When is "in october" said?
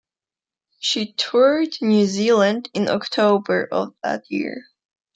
2.73-3.67